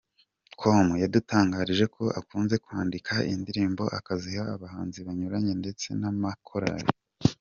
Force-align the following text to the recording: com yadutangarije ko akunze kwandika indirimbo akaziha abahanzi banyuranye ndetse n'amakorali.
com 0.59 0.87
yadutangarije 1.03 1.85
ko 1.95 2.03
akunze 2.19 2.55
kwandika 2.65 3.13
indirimbo 3.33 3.83
akaziha 3.97 4.43
abahanzi 4.55 4.99
banyuranye 5.05 5.53
ndetse 5.61 5.87
n'amakorali. 5.99 6.87